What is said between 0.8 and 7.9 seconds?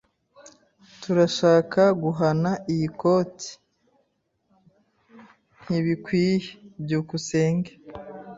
Turashaka guhana iyi koti. Ntibikwiye. byukusenge